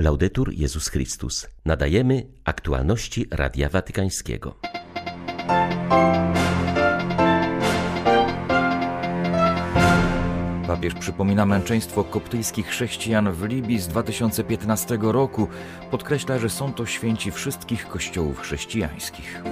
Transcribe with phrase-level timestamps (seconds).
[0.00, 1.48] Laudetur Jezus Chrystus.
[1.64, 4.54] Nadajemy aktualności Radia Watykańskiego.
[10.66, 15.48] Papież przypomina męczeństwo koptyjskich chrześcijan w Libii z 2015 roku.
[15.90, 19.42] Podkreśla, że są to święci wszystkich kościołów chrześcijańskich.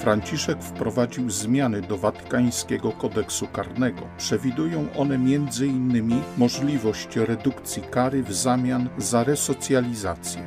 [0.00, 4.02] Franciszek wprowadził zmiany do watykańskiego kodeksu karnego.
[4.18, 6.22] Przewidują one m.in.
[6.38, 10.42] możliwość redukcji kary w zamian za resocjalizację.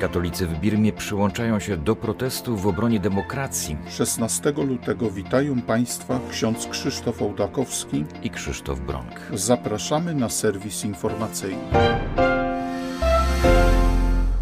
[0.00, 3.76] Katolicy w Birmie przyłączają się do protestu w obronie demokracji.
[3.88, 9.20] 16 lutego witają Państwa ksiądz Krzysztof Ołdakowski i Krzysztof Bronk.
[9.32, 12.27] Zapraszamy na serwis informacyjny.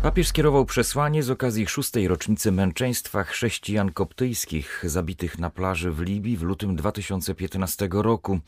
[0.06, 6.36] Papież skierował przesłanie z okazji szóstej rocznicy męczeństwa chrześcijan koptyjskich zabitych na plaży w Libii
[6.36, 8.40] w lutym 2015 roku.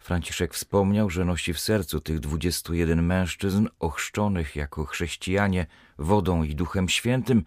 [0.00, 5.66] Franciszek wspomniał, że nosi w sercu tych 21 mężczyzn ochrzczonych jako chrześcijanie
[5.98, 7.44] wodą i Duchem Świętym,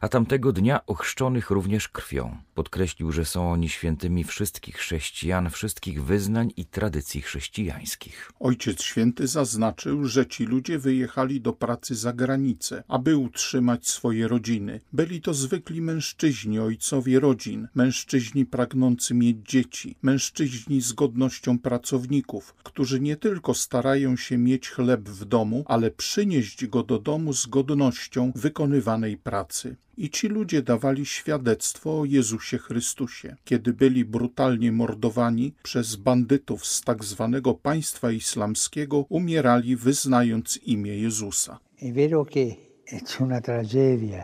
[0.00, 2.36] a tamtego dnia ochrzczonych również krwią.
[2.54, 8.32] Podkreślił, że są oni świętymi wszystkich chrześcijan, wszystkich wyznań i tradycji chrześcijańskich.
[8.40, 14.80] Ojciec Święty zaznaczył, że ci ludzie wyjechali do pracy za granicę, aby utrzymać swoje rodziny.
[14.92, 23.00] Byli to zwykli mężczyźni, ojcowie rodzin, mężczyźni pragnący mieć dzieci, mężczyźni z godnością pracowników, którzy
[23.00, 27.93] nie tylko starają się mieć chleb w domu, ale przynieść go do domu z godnością
[28.34, 29.76] wykonywanej pracy.
[29.96, 36.80] I ci ludzie dawali świadectwo o Jezusie Chrystusie, kiedy byli brutalnie mordowani przez bandytów z
[36.80, 41.58] tak zwanego państwa islamskiego, umierali wyznając imię Jezusa.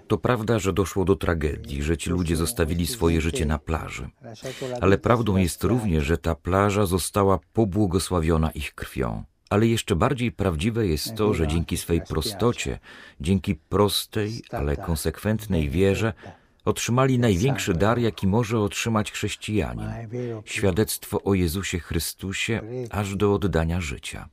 [0.07, 4.09] To prawda, że doszło do tragedii, że ci ludzie zostawili swoje życie na plaży.
[4.81, 9.25] Ale prawdą jest również, że ta plaża została pobłogosławiona ich krwią.
[9.51, 12.79] Ale jeszcze bardziej prawdziwe jest to, że dzięki swej prostocie,
[13.21, 16.13] dzięki prostej, ale konsekwentnej wierze,
[16.65, 19.89] otrzymali największy dar, jaki może otrzymać chrześcijanin
[20.45, 24.29] świadectwo o Jezusie Chrystusie aż do oddania życia.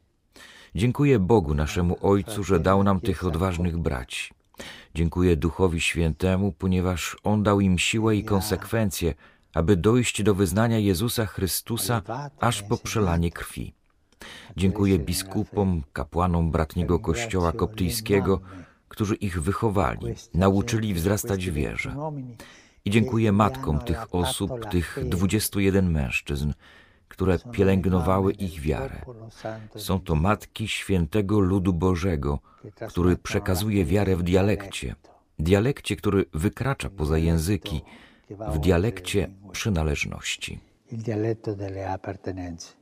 [0.76, 4.34] Dziękuję Bogu, naszemu Ojcu, że dał nam tych odważnych braci.
[4.96, 9.14] Dziękuję Duchowi Świętemu, ponieważ On dał im siłę i konsekwencje,
[9.54, 12.02] aby dojść do wyznania Jezusa Chrystusa
[12.40, 13.74] aż po przelanie krwi.
[14.58, 18.42] Dziękuję biskupom, kapłanom bratniego kościoła koptyjskiego,
[18.88, 21.96] którzy ich wychowali, nauczyli wzrastać wierze.
[22.86, 26.54] I dziękuję matkom tych osób, tych 21 mężczyzn,
[27.08, 29.06] które pielęgnowały ich wiarę.
[29.76, 32.40] Są to matki świętego ludu Bożego,
[32.90, 34.96] który przekazuje wiarę w dialekcie,
[35.40, 37.82] dialekcie, który wykracza poza języki,
[38.30, 40.67] w dialekcie przynależności.
[40.90, 42.76] Il dialetto delle appartenenze.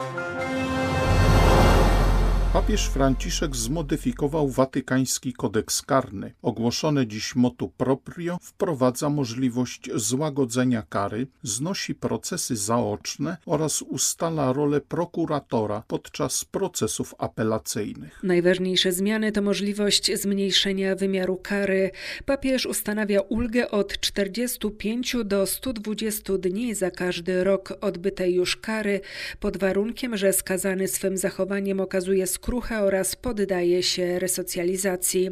[2.55, 6.33] Papież Franciszek zmodyfikował watykański kodeks karny.
[6.41, 15.83] Ogłoszone dziś motu proprio wprowadza możliwość złagodzenia kary, znosi procesy zaoczne oraz ustala rolę prokuratora
[15.87, 18.19] podczas procesów apelacyjnych.
[18.23, 21.91] Najważniejsze zmiany to możliwość zmniejszenia wymiaru kary.
[22.25, 29.01] Papież ustanawia ulgę od 45 do 120 dni za każdy rok odbytej już kary,
[29.39, 35.29] pod warunkiem, że skazany swym zachowaniem okazuje skutki skruchę oraz poddaje się resocjalizacji.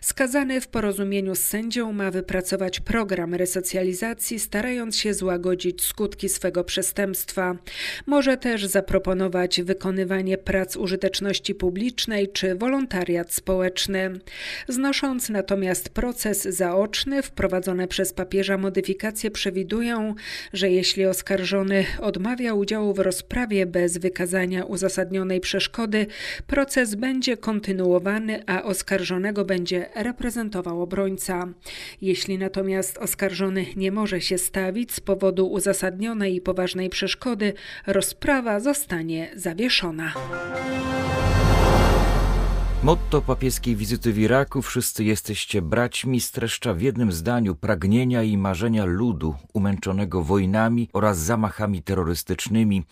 [0.00, 7.56] Skazany w porozumieniu z sędzią ma wypracować program resocjalizacji, starając się złagodzić skutki swego przestępstwa.
[8.06, 14.10] Może też zaproponować wykonywanie prac użyteczności publicznej czy wolontariat społeczny.
[14.68, 20.14] Znosząc natomiast proces zaoczny, wprowadzone przez papieża modyfikacje przewidują,
[20.52, 26.06] że jeśli oskarżony odmawia udziału w rozprawie bez wykazania uzasadnionej przeszkody,
[26.52, 31.48] Proces będzie kontynuowany, a oskarżonego będzie reprezentował obrońca.
[32.02, 37.52] Jeśli natomiast oskarżony nie może się stawić z powodu uzasadnionej i poważnej przeszkody,
[37.86, 40.12] rozprawa zostanie zawieszona.
[42.82, 48.84] Motto papieskiej wizyty w Iraku Wszyscy jesteście braćmi streszcza w jednym zdaniu pragnienia i marzenia
[48.84, 52.82] ludu umęczonego wojnami oraz zamachami terrorystycznymi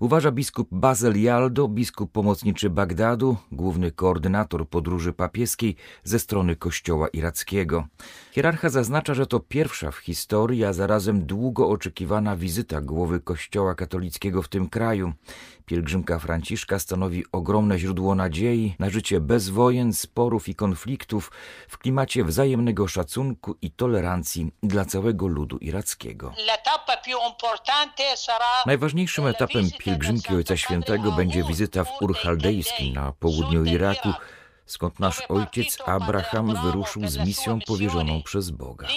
[0.00, 7.86] Uważa biskup Bazel Jaldo, biskup pomocniczy Bagdadu, główny koordynator podróży papieskiej ze strony kościoła irackiego.
[8.32, 14.42] Hierarcha zaznacza, że to pierwsza w historii, a zarazem długo oczekiwana wizyta głowy kościoła katolickiego
[14.42, 15.12] w tym kraju.
[15.66, 21.32] Pielgrzymka Franciszka stanowi ogromne źródło nadziei na życie bez wojen, sporów i konfliktów
[21.68, 26.34] w klimacie wzajemnego szacunku i tolerancji dla całego ludu irackiego.
[28.66, 34.08] Najważniejszym etapem pielgrzymki Ojca Świętego będzie wizyta w Ur Chaldejskim na południu Iraku,
[34.66, 38.88] skąd nasz ojciec Abraham wyruszył z misją powierzoną przez Boga.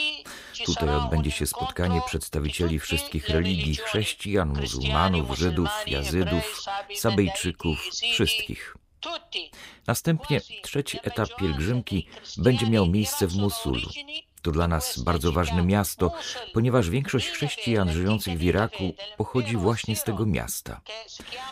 [0.65, 7.79] Tutaj odbędzie się spotkanie przedstawicieli wszystkich religii chrześcijan, muzułmanów, Żydów, Jazydów, Sabejczyków,
[8.13, 8.75] wszystkich.
[9.87, 12.07] Następnie trzeci etap pielgrzymki
[12.37, 13.89] będzie miał miejsce w Mosulu.
[14.41, 16.11] To dla nas bardzo ważne miasto,
[16.53, 20.81] ponieważ większość chrześcijan żyjących w Iraku pochodzi właśnie z tego miasta.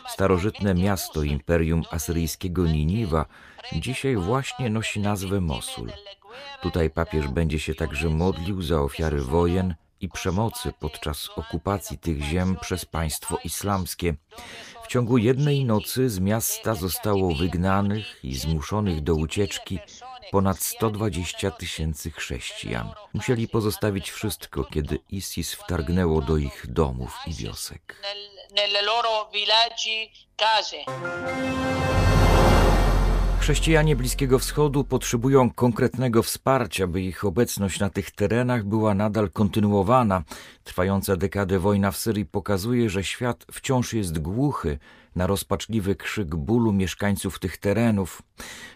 [0.10, 3.26] Starożytne miasto Imperium Asyryjskiego Niniwa
[3.74, 5.92] dzisiaj właśnie nosi nazwę Mosul.
[6.62, 12.58] Tutaj papież będzie się także modlił za ofiary wojen i przemocy podczas okupacji tych ziem
[12.62, 14.16] przez państwo islamskie.
[14.84, 19.80] W ciągu jednej nocy z miasta zostało wygnanych i zmuszonych do ucieczki
[20.32, 22.92] ponad 120 tysięcy chrześcijan.
[23.14, 27.96] Musieli pozostawić wszystko, kiedy ISIS wtargnęło do ich domów i wiosek.
[33.48, 40.24] Chrześcijanie Bliskiego Wschodu potrzebują konkretnego wsparcia, by ich obecność na tych terenach była nadal kontynuowana.
[40.64, 44.80] Trwająca dekadę wojna w Syrii pokazuje, że świat wciąż jest głuchy
[45.18, 48.22] na rozpaczliwy krzyk bólu mieszkańców tych terenów.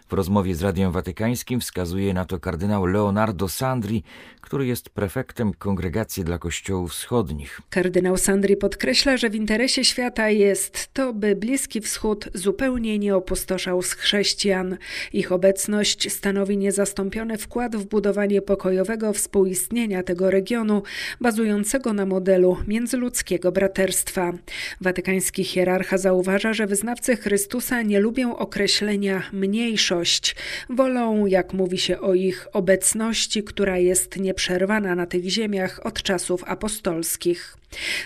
[0.08, 4.02] W rozmowie z Radiem Watykańskim wskazuje na to kardynał Leonardo Sandri,
[4.40, 7.60] który jest prefektem Kongregacji dla Kościołów Wschodnich.
[7.70, 13.82] Kardynał Sandri podkreśla, że w interesie świata jest to, by Bliski Wschód zupełnie nie opustoszał
[13.82, 14.76] z chrześcijan.
[15.12, 20.82] Ich obecność stanowi niezastąpiony wkład w budowanie pokojowego współistnienia tego regionu,
[21.20, 24.32] bazującego na modelu międzyludzkiego braterstwa.
[24.80, 30.36] Watykański hierarcha zauważa, że wyznawcy Chrystusa nie lubią określenia mniejszość.
[30.70, 36.44] Wolą, jak mówi się o ich obecności, która jest nieprzerwana na tych ziemiach od czasów
[36.46, 37.56] apostolskich.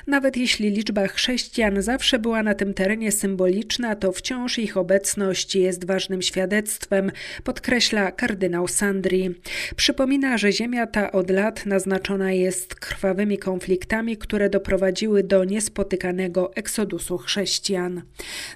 [0.06, 5.84] Nawet jeśli liczba chrześcijan zawsze była na tym terenie symboliczna, to wciąż ich obecność jest
[5.84, 7.12] ważnym świadectwem,
[7.44, 9.34] podkreśla kardynał Sandri.
[9.76, 17.18] Przypomina, że ziemia ta od lat naznaczona jest krwawymi konfliktami, które doprowadziły do niespotykanego eksodusu
[17.18, 18.02] chrześcijan.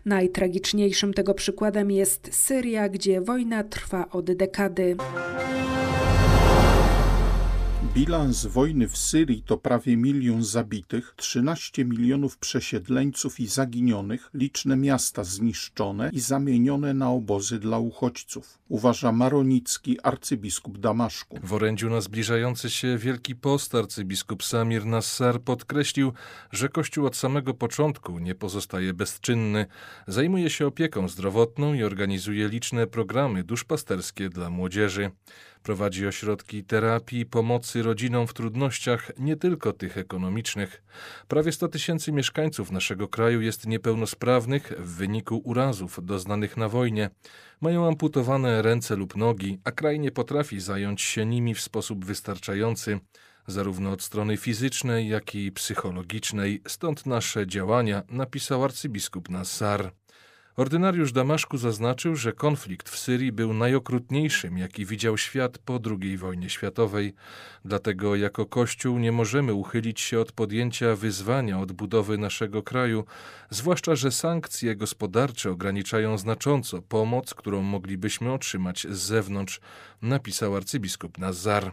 [0.05, 4.97] Najtragiczniejszym tego przykładem jest Syria, gdzie wojna trwa od dekady.
[7.85, 15.25] Bilans wojny w Syrii to prawie milion zabitych, 13 milionów przesiedleńców i zaginionych, liczne miasta
[15.25, 21.39] zniszczone i zamienione na obozy dla uchodźców, uważa maronicki arcybiskup Damaszku.
[21.43, 26.13] W orędziu na zbliżający się Wielki Post arcybiskup Samir Nassar podkreślił,
[26.53, 29.67] że Kościół od samego początku nie pozostaje bezczynny,
[30.07, 35.11] zajmuje się opieką zdrowotną i organizuje liczne programy duszpasterskie dla młodzieży.
[35.63, 40.83] Prowadzi ośrodki terapii, pomocy rodzinom w trudnościach, nie tylko tych ekonomicznych.
[41.29, 47.11] Prawie 100 tysięcy mieszkańców naszego kraju jest niepełnosprawnych w wyniku urazów doznanych na wojnie.
[47.61, 53.01] Mają amputowane ręce lub nogi, a kraj nie potrafi zająć się nimi w sposób wystarczający
[53.47, 59.93] zarówno od strony fizycznej, jak i psychologicznej, stąd nasze działania, napisał arcybiskup Nassar.
[60.61, 66.51] Ordynariusz Damaszku zaznaczył, że konflikt w Syrii był najokrutniejszym, jaki widział świat po II wojnie
[66.51, 67.15] światowej.
[67.65, 73.05] Dlatego jako Kościół nie możemy uchylić się od podjęcia wyzwania odbudowy naszego kraju,
[73.51, 79.61] zwłaszcza, że sankcje gospodarcze ograniczają znacząco pomoc, którą moglibyśmy otrzymać z zewnątrz,
[80.03, 81.73] napisał arcybiskup Nazar.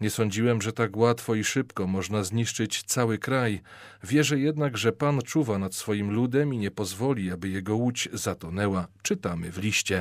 [0.00, 3.60] Nie sądziłem, że tak łatwo i szybko można zniszczyć cały kraj.
[4.04, 8.86] Wierzę jednak, że Pan czuwa nad swoim ludem i nie pozwoli, aby jego łódź zatonęła.
[9.02, 10.00] Czytamy w liście.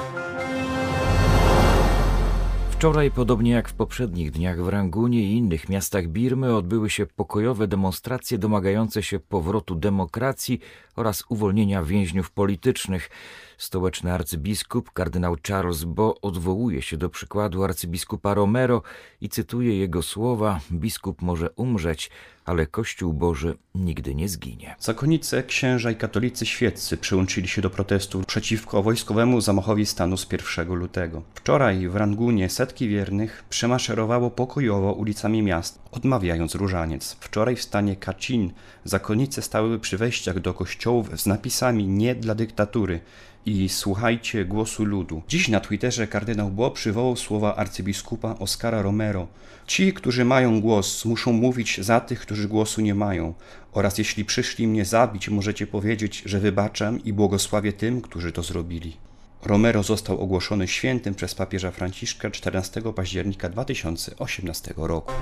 [2.80, 7.68] Wczoraj, podobnie jak w poprzednich dniach w Rangunie i innych miastach Birmy, odbyły się pokojowe
[7.68, 10.60] demonstracje domagające się powrotu demokracji
[10.96, 13.10] oraz uwolnienia więźniów politycznych.
[13.58, 18.82] Stołeczny arcybiskup, kardynał Charles Bo, odwołuje się do przykładu arcybiskupa Romero
[19.22, 22.12] i cytuje jego słowa: Biskup może umrzeć,
[22.50, 24.76] ale Kościół Boży nigdy nie zginie.
[24.80, 30.74] Zakonice, księża i katolicy świeccy przyłączyli się do protestu przeciwko wojskowemu zamachowi stanu z 1
[30.74, 31.22] lutego.
[31.36, 37.18] Wczoraj w Rangunie setki wiernych przemaszerowało pokojowo ulicami miast, odmawiając różaniec.
[37.20, 38.52] Wczoraj w stanie Kacin
[38.84, 43.00] zakonice stały przy wejściach do kościołów z napisami nie dla dyktatury
[43.46, 45.22] i słuchajcie głosu ludu.
[45.28, 49.28] Dziś na Twitterze kardynał Bo przywołał słowa arcybiskupa Oscara Romero.
[49.68, 53.34] Ci, którzy mają głos, muszą mówić za tych, którzy głosu nie mają.
[53.72, 58.98] Oraz jeśli przyszli mnie zabić, możecie powiedzieć, że wybaczam i błogosławię tym, którzy to zrobili.
[59.44, 65.14] Romero został ogłoszony świętym przez papieża Franciszka 14 października 2018 roku.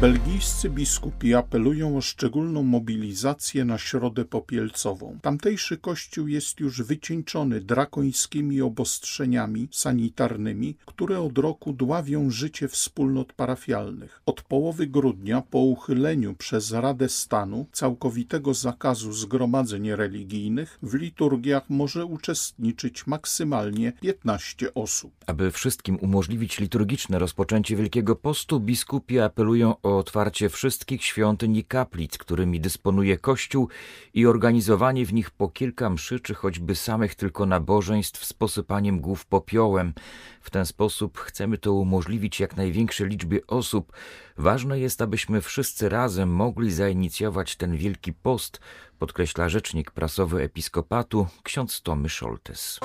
[0.00, 5.18] Belgijscy biskupi apelują o szczególną mobilizację na środę popielcową.
[5.22, 14.22] Tamtejszy kościół jest już wycieńczony drakońskimi obostrzeniami sanitarnymi, które od roku dławią życie wspólnot parafialnych.
[14.26, 22.04] Od połowy grudnia, po uchyleniu przez Radę Stanu całkowitego zakazu zgromadzeń religijnych, w liturgiach może
[22.04, 25.12] uczestniczyć maksymalnie 15 osób.
[25.26, 32.18] Aby wszystkim umożliwić liturgiczne rozpoczęcie Wielkiego Postu, biskupi apelują o otwarcie wszystkich świątyń i kaplic,
[32.18, 33.68] którymi dysponuje Kościół
[34.14, 39.26] i organizowanie w nich po kilka mszy, czy choćby samych tylko nabożeństw z posypaniem głów
[39.26, 39.92] popiołem.
[40.40, 43.92] W ten sposób chcemy to umożliwić jak największej liczbie osób.
[44.36, 48.60] Ważne jest, abyśmy wszyscy razem mogli zainicjować ten Wielki Post,
[48.98, 52.80] podkreśla rzecznik prasowy Episkopatu ksiądz Tomy Szoltes.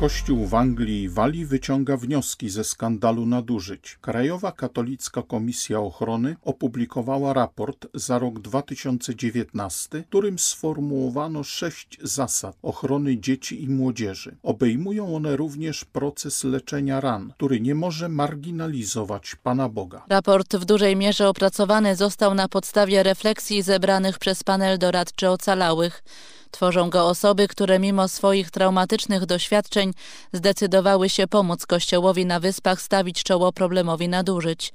[0.00, 3.98] Kościół w Anglii i Walii wyciąga wnioski ze skandalu nadużyć.
[4.00, 13.62] Krajowa Katolicka Komisja Ochrony opublikowała raport za rok 2019, którym sformułowano sześć zasad ochrony dzieci
[13.62, 14.36] i młodzieży.
[14.42, 20.04] Obejmują one również proces leczenia ran, który nie może marginalizować Pana Boga.
[20.08, 26.02] Raport w dużej mierze opracowany został na podstawie refleksji zebranych przez panel doradczy ocalałych.
[26.56, 29.92] Tworzą go osoby, które mimo swoich traumatycznych doświadczeń
[30.32, 34.72] zdecydowały się pomóc Kościołowi na Wyspach stawić czoło problemowi nadużyć.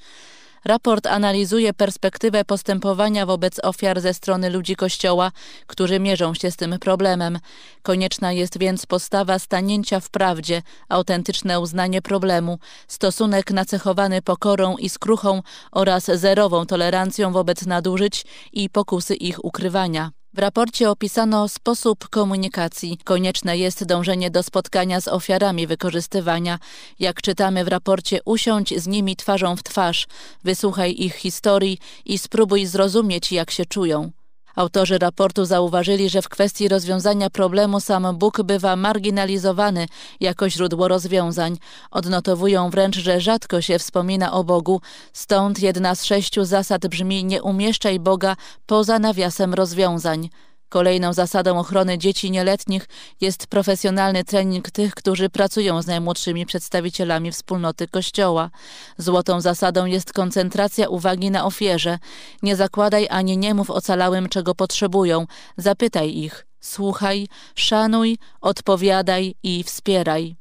[0.66, 5.32] Raport analizuje perspektywę postępowania wobec ofiar ze strony ludzi Kościoła,
[5.68, 7.40] którzy mierzą się z tym problemem.
[7.82, 15.42] Konieczna jest więc postawa stanięcia w prawdzie, autentyczne uznanie problemu, stosunek nacechowany pokorą i skruchą
[15.72, 20.21] oraz zerową tolerancją wobec nadużyć i pokusy ich ukrywania.
[20.34, 22.98] W raporcie opisano sposób komunikacji.
[23.04, 26.60] Konieczne jest dążenie do spotkania z ofiarami wykorzystywania.
[27.00, 30.08] Jak czytamy w raporcie, usiądź z nimi twarzą w twarz,
[30.44, 34.12] wysłuchaj ich historii i spróbuj zrozumieć, jak się czują.
[34.56, 39.88] Autorzy raportu zauważyli, że w kwestii rozwiązania problemu sam Bóg bywa marginalizowany
[40.20, 41.58] jako źródło rozwiązań.
[41.92, 44.82] Odnotowują wręcz, że rzadko się wspomina o Bogu,
[45.14, 50.30] stąd jedna z sześciu zasad brzmi nie umieszczaj Boga poza nawiasem rozwiązań.
[50.72, 52.88] Kolejną zasadą ochrony dzieci nieletnich
[53.22, 58.50] jest profesjonalny trening tych, którzy pracują z najmłodszymi przedstawicielami wspólnoty Kościoła.
[58.98, 62.00] Złotą zasadą jest koncentracja uwagi na ofierze.
[62.42, 65.26] Nie zakładaj ani nie mów ocalałym, czego potrzebują.
[65.58, 66.46] Zapytaj ich.
[66.60, 70.36] Słuchaj, szanuj, odpowiadaj i wspieraj.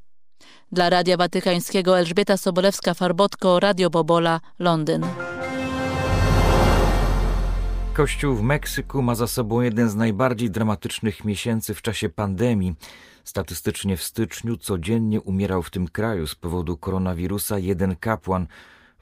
[0.72, 5.06] Dla Radia Watykańskiego Elżbieta Sobolewska-Farbotko, Radio Bobola, Londyn.
[8.00, 12.75] Kościół w Meksyku ma za sobą jeden z najbardziej dramatycznych miesięcy w czasie pandemii.
[13.25, 18.47] Statystycznie w styczniu codziennie umierał w tym kraju z powodu koronawirusa jeden kapłan.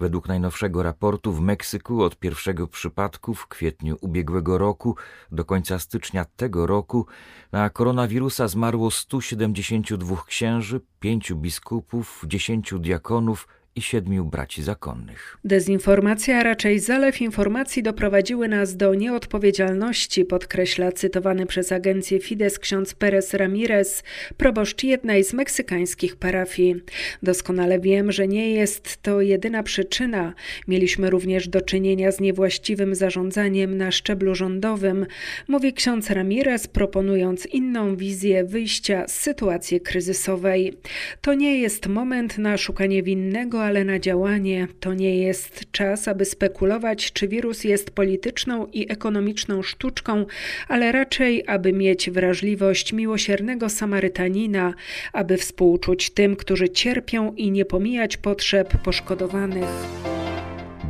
[0.00, 4.96] Według najnowszego raportu w Meksyku od pierwszego przypadku w kwietniu ubiegłego roku
[5.32, 7.06] do końca stycznia tego roku
[7.52, 15.38] na koronawirusa zmarło 172 księży, pięciu biskupów, dziesięciu diakonów, i siedmiu braci zakonnych.
[15.44, 22.94] Dezinformacja, a raczej zalew informacji doprowadziły nas do nieodpowiedzialności, podkreśla cytowany przez agencję Fides ksiądz
[22.94, 24.02] Perez Ramirez,
[24.36, 26.74] proboszcz jednej z meksykańskich parafii.
[27.22, 30.34] Doskonale wiem, że nie jest to jedyna przyczyna.
[30.68, 35.06] Mieliśmy również do czynienia z niewłaściwym zarządzaniem na szczeblu rządowym,
[35.48, 40.74] mówi ksiądz Ramirez, proponując inną wizję wyjścia z sytuacji kryzysowej.
[41.20, 44.68] To nie jest moment na szukanie winnego, ale na działanie.
[44.80, 50.26] To nie jest czas, aby spekulować, czy wirus jest polityczną i ekonomiczną sztuczką,
[50.68, 54.74] ale raczej, aby mieć wrażliwość miłosiernego Samarytanina,
[55.12, 59.68] aby współczuć tym, którzy cierpią i nie pomijać potrzeb poszkodowanych.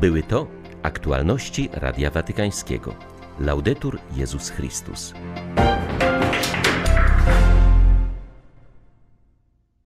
[0.00, 0.48] Były to
[0.82, 2.94] aktualności Radia Watykańskiego.
[3.40, 5.14] Laudetur Jezus Chrystus.